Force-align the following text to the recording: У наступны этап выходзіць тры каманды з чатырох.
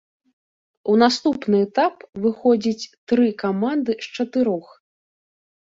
У 0.93 0.95
наступны 1.03 1.57
этап 1.67 1.95
выходзіць 2.25 2.89
тры 3.13 3.27
каманды 3.45 3.91
з 4.09 4.19
чатырох. 4.19 4.67